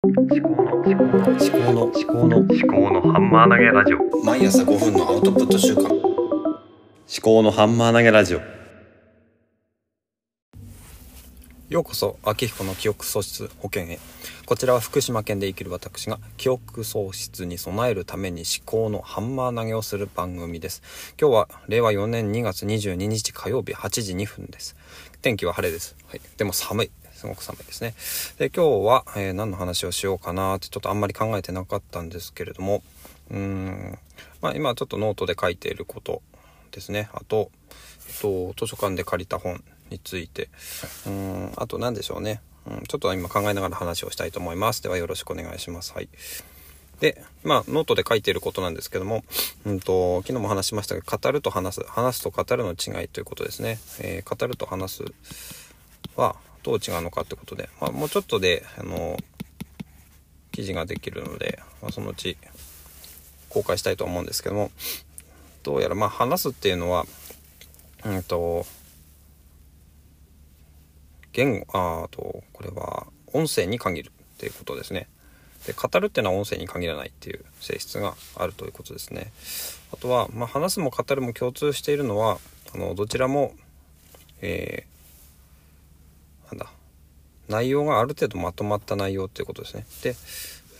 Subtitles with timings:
[0.00, 4.24] 思考の思考の思考の思考の思考のハンマー投げラジオ。
[4.24, 5.82] 毎朝5分のアウトプット週間。
[5.90, 5.98] 思
[7.20, 8.40] 考のハンマー投げラジオ。
[11.68, 13.98] ようこそ秋彦の記憶喪失保険へ。
[14.46, 20.80] こちらは福島県で生きる私が記憶喪失に備えるために思考のハンマー投げをする番組です。
[21.20, 24.76] 今日は令和4年2月22日火曜日8時2分です。
[25.22, 26.90] 天気は晴れです、はい、でも寒い。
[27.18, 27.94] すごく寒いですね。
[28.38, 32.82] で今日は、えー何の話をしようかなってちょっとあんまり考えてなかったんですけれども
[33.30, 33.98] うん
[34.40, 36.22] まあ今ちょっとノートで書いていること
[36.70, 37.08] ですね。
[37.12, 37.50] あと、
[38.08, 40.48] えっと、図書館で借りた本について
[41.06, 44.82] うんあと何でしょうね、うん、ちょっと今考えながら話をしたいと思います。
[44.82, 45.92] ではよろしくお願いします。
[45.92, 46.08] はい。
[47.00, 49.24] でまあノートで書いていることなんですけども、
[49.64, 55.04] うんと、昨日も話しましたが語ると話す話すと語るの違いということですね、えー語ると話す
[56.16, 59.16] はどう違うのかってことで、まあ、もうちょっとであの
[60.52, 62.36] 記事ができるので、まあ、そのうち
[63.48, 64.70] 公開したいと思うんですけども
[65.62, 67.06] どうやらまあ話すっていうのは
[68.04, 68.66] うんと
[71.32, 75.08] 言語ああとこれは音声に限るっていうことですね。
[75.66, 79.32] で語るっていうのは音声に限らないっていう性質があるということですね。
[79.92, 82.38] あとは、まあ、話すも語るも共通しているのは
[82.74, 83.52] あのどちらも
[84.40, 84.97] えー
[86.50, 86.66] なんだ
[87.48, 90.14] 内容がある程度まとまった内容っていうことですねで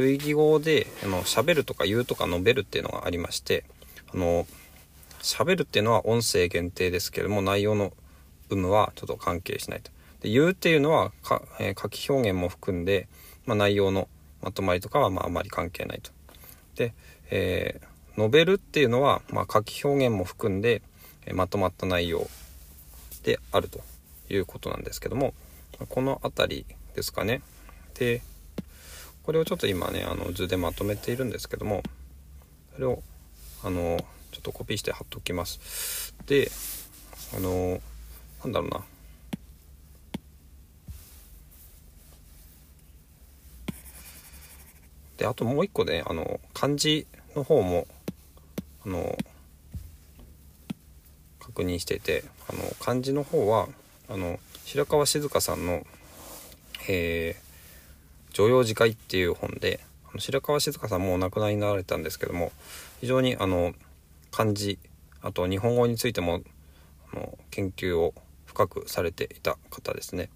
[0.00, 3.64] 類義語であの喋るとか言うとか述べるっていうのがありまして
[4.14, 4.46] あの
[5.20, 7.92] 喋るっていうのは音声限定ですけれども内容の
[8.50, 9.90] 有無はちょっと関係しないと。
[10.20, 13.08] で言うっていうのはか、えー書き表現も含んで、
[13.46, 14.08] まあ、内容の
[14.42, 16.10] まとまりとかはまああまり関係ないと。
[16.76, 16.92] で、
[17.30, 20.82] えー述べるっていうのは、まあ、書き表現も含んで、
[21.24, 22.28] えまとまった内容
[23.22, 23.80] であると
[24.28, 25.34] いうことなんですけども
[25.88, 27.42] この辺りですかね。
[27.94, 28.22] で
[29.22, 31.82] これをちょっと今ねあの図でまとめているんですけども
[32.74, 33.02] それを
[33.62, 33.98] あの
[34.32, 36.50] ちょっとコピーして貼っときますで
[37.36, 37.80] あの
[38.44, 38.80] なんだろうな
[45.18, 47.06] であともう一個ねあの漢字
[47.36, 47.86] の方も
[48.84, 49.16] あの
[51.38, 53.68] 確認していてあの漢字の方は
[54.12, 55.86] あの白川静香さんの
[56.88, 57.52] 「えー
[58.32, 59.80] 常用次回」っていう本で
[60.18, 62.52] 白川静香さんもお亡くなりになられたんですけども
[63.00, 63.74] 非常にあの
[64.30, 64.78] 漢字
[65.20, 66.42] あと日本語についても
[67.12, 68.14] あの研究を
[68.46, 70.28] 深くされていた方ですね。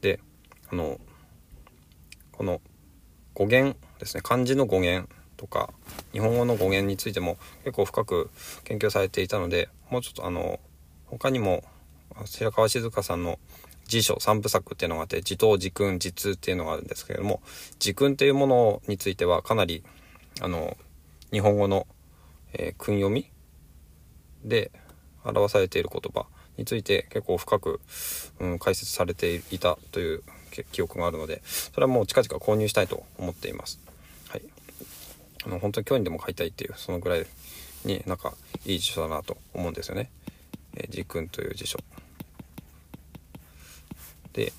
[0.00, 0.20] で
[0.70, 1.00] あの
[2.32, 2.60] この
[3.34, 5.72] 語源ですね漢字の語源とか
[6.12, 8.30] 日本語の語源についても結構深く
[8.64, 10.60] 研究されていたのでもうちょっとあの
[11.06, 11.64] 他にも
[12.24, 13.38] 白川静香さんの
[13.86, 17.42] 辞書三部作っていうのがあって自答自訓自通っていうのがあるんですけれども
[17.74, 19.84] 自訓っていうものについてはかなり
[20.40, 20.76] あの
[21.32, 21.86] 日本語の、
[22.52, 23.30] えー訓読み
[24.44, 24.70] で
[25.24, 26.26] 表されている言葉
[26.56, 27.80] について結構深く、
[28.40, 30.22] うん、解説されていたという
[30.70, 33.80] 記憶があるのでそれはもう近々購入したいと思っています。
[34.28, 34.42] はい、
[35.46, 37.26] あの本当に今日にでも買いたいっていうそのぐらい
[37.84, 40.10] になんかいい辞書だなと思うんですよね。
[40.76, 41.78] えー、自訓という辞書。
[44.34, 44.52] で、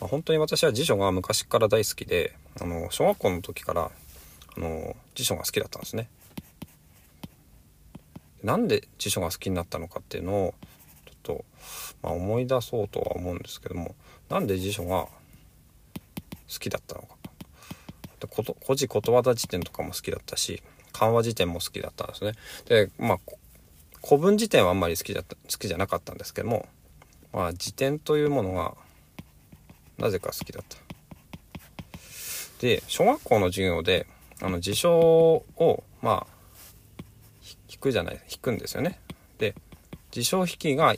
[0.00, 3.90] まあ、本当に私は辞書が昔から大好きであの小学校の時から
[4.56, 6.08] あの辞書が好きだったんですね。
[8.42, 10.54] なんで辞書が好きになったのかっていうのを
[11.06, 11.44] ちょっと、
[12.02, 13.96] まあ、思い出そうとは思うんですけども
[14.28, 15.10] なんで辞書が好
[16.60, 17.08] きだったのか
[18.20, 20.62] でこと古事ことわざ辞典とかも好きだったし
[20.92, 22.32] 漢和辞典も好きだったんですね
[22.66, 23.18] でまあ
[24.06, 26.66] 古文辞典はあんまり好きだった好きじゃなかったんですけども、
[27.32, 28.74] まあ、辞典というものが
[29.98, 30.76] なぜか好きだった。
[32.60, 34.06] で小学校の授業で
[34.40, 37.12] あの辞書をまあ
[37.70, 38.98] 引くじゃない引くんですよね。
[39.38, 39.54] で
[40.10, 40.94] 辞書引きが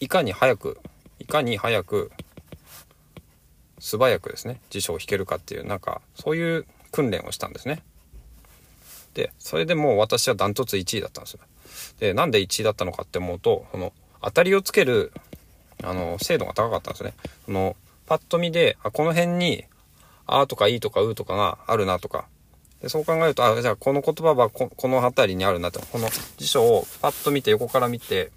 [0.00, 0.80] いかに早く
[1.18, 2.10] いかに早く
[3.78, 7.82] 素早くですね辞書を引けるかっていうなんかそういう訓練をしたんですね。
[9.14, 11.40] でそれでもう私はダントツ1位だったんですよ。
[12.00, 13.92] でなんで1位だったのかって思うとその
[14.22, 15.12] 当たりをつける
[15.82, 17.14] あの精度が高かったんですね。
[17.44, 17.76] その
[18.06, 19.64] パッと見であこの辺に
[20.26, 22.26] 「あ」とか「いい」とか「う」とかがあるなとか
[22.80, 28.30] でそう考えるとあじゃあこの言葉はここの辺りにあるなとこの辞書をパッと見て横から見て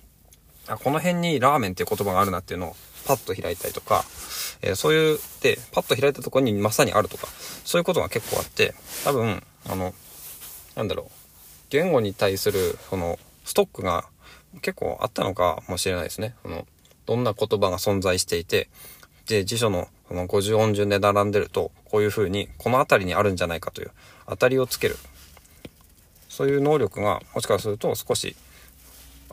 [0.68, 2.76] あこの辺にラーメンっていう言葉があるなっていうのを
[3.06, 4.04] パッと開いたりとか、
[4.62, 7.28] えーそういうでパッと開いたところにまさにあるとか
[7.66, 8.74] そういうことが結構あって
[9.04, 9.94] 多分あの
[10.76, 11.12] なんだろう
[11.70, 14.06] 言語に対するそのストックが
[14.62, 16.36] 結構あったのかもしれないですね。
[16.44, 16.68] その
[17.06, 18.70] どんな言葉が存在していて
[19.30, 23.92] で辞書のこの50音順で並んでると、こういう風に、この辺りにあるんじゃないかという、
[24.28, 24.98] 当たりをつける。
[26.30, 28.36] そういう能力が、もしかすると少し、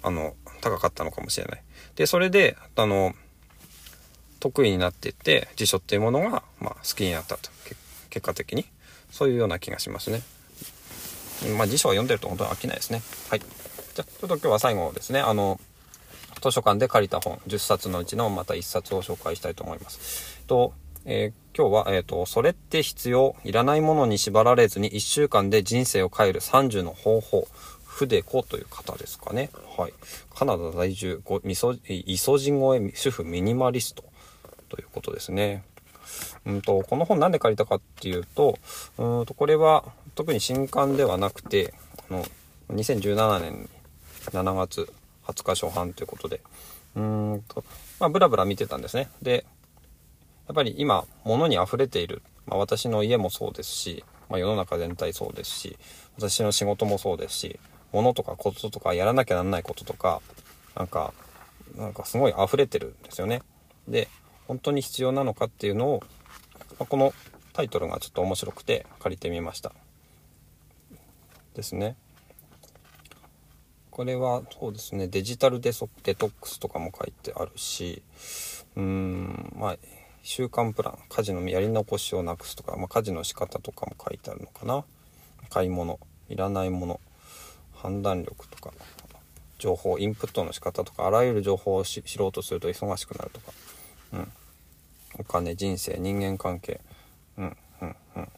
[0.03, 1.63] あの、高かったのかもしれない。
[1.95, 3.15] で、それで、あの、
[4.39, 7.51] 得意になっていって辞書っていうものが、まあ、好きになったと
[8.11, 8.67] 結果的に
[9.11, 10.21] そういうような気がしますね。
[11.57, 13.01] まあ、辞書を読んでると本当に飽きないですね。
[13.31, 13.41] はい。
[13.41, 15.21] じゃ、ちょっと今日は最後ですね。
[15.21, 15.59] あの、
[16.51, 20.43] 図書館で借りた本10冊のうちのまた1冊を紹介したいと思います。
[20.47, 20.73] と、
[21.05, 27.49] えー、今日は、えっ、ー、と、それって必要いらないものに縛られずに1週間で人生を変える30の方法。
[27.97, 29.49] 筆子という方ですかね。
[29.79, 29.95] はい。
[30.35, 34.05] カナダ在住、ごみそ、イソジン越え主婦ミニマリスト
[34.69, 35.65] ということですね。
[36.45, 38.59] うんと、この本なんで借りたかっていうと、
[38.99, 39.83] うんと、これは
[40.15, 41.73] 特に新刊ではなくて、
[42.11, 42.27] あの、
[42.69, 43.71] 2017年
[44.31, 44.93] 7月
[45.27, 46.41] 20日初版ということで、
[46.95, 47.65] うーんと、
[48.01, 49.09] まあ、ブラブラ見てたんですね。
[49.23, 49.45] で、
[50.47, 52.23] やっぱり今、物に溢れている。
[52.47, 55.77] まあ、私の家もそうですし、まあ、世の中全体そうですし、
[56.17, 57.61] 私の仕事もそうですし、
[57.93, 60.21] 物とかこととかやらなきゃなんないこととか、
[60.77, 61.13] なんか、
[61.77, 63.43] なんかすごい溢れてるんですよね。
[63.89, 64.09] で、
[64.47, 66.03] 本当に必要なのかっていうのを、
[66.79, 67.13] まあ、この
[67.53, 69.73] タイトルがちょっと面白くて借りてみました。
[71.55, 71.97] ですね。
[73.97, 75.09] これはそうですね。
[75.09, 78.03] デジタルデソデトックスとかも書いてあるし
[78.77, 79.77] うーんまあ
[80.23, 84.85] 習慣プラン家事のやり残しをなくすとか、まあ、家事の仕方とかも書いてあるのかな。
[85.49, 85.99] 買い物
[86.29, 87.01] いらないもの
[87.73, 88.71] 判断力とか
[89.59, 93.53] 情報インプットの仕方とかあらゆる情報を知ろうとすると忙しくなるとか、
[94.13, 94.33] うん、
[95.21, 96.83] お金人生人間関係
[97.39, 98.29] うんうんうん、ま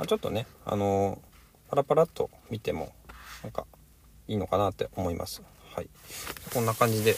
[0.00, 2.92] あ、ちょっとねあのー、パラパラっと見ても
[3.42, 3.64] なんか
[4.28, 5.42] いいのかなって思います。
[5.74, 5.88] はい。
[6.52, 7.16] こんな感じで、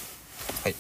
[0.63, 0.75] はい。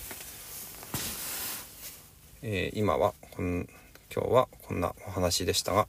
[2.42, 3.68] えー、今はこん、
[4.14, 5.86] 今日はこんなお話でしたが、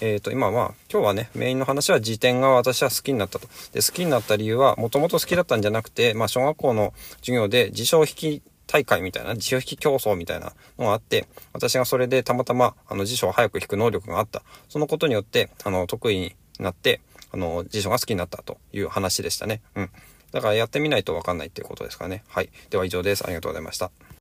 [0.00, 3.48] えっ、ー、と、今は、今日はね、メインの話は辞典が私は好きになったと。
[3.72, 14.42] で、好きになった理由は、もともと好きだったんじゃなくて、まあ、小学校の授業で辞書引き大会みたいな、辞書引き競争みたいなのがあって、私がそれでたまたま、あの、辞書を早く引く能力があった。
[14.68, 17.00] そのことによって、あの、得意になって、
[17.36, 19.60] あの、辞書が好きになったという話でしたね。
[19.74, 19.90] うん。
[20.32, 22.24] だからやってみないとわかんないっていうことですかね。
[22.28, 22.50] はい。
[22.70, 23.24] では以上です。
[23.24, 23.90] ありがとうございました。